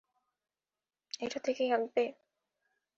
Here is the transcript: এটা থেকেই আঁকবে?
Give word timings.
এটা 1.21 1.39
থেকেই 1.45 1.69
আঁকবে? 1.71 2.03